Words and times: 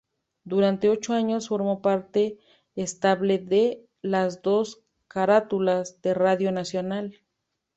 Durante 0.45 0.89
ocho 0.89 1.13
años 1.13 1.49
formó 1.49 1.83
parte 1.83 2.39
estable 2.75 3.37
de 3.37 3.85
"Las 4.01 4.41
Dos 4.41 4.81
Carátulas" 5.07 6.01
de 6.01 6.15
Radio 6.15 6.51
Nacional. 6.51 7.21